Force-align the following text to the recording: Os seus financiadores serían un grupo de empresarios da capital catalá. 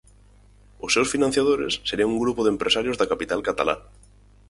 Os 0.85 0.93
seus 0.95 1.11
financiadores 1.13 1.73
serían 1.89 2.13
un 2.13 2.21
grupo 2.23 2.41
de 2.43 2.53
empresarios 2.55 2.97
da 2.97 3.09
capital 3.11 3.39
catalá. 3.47 3.75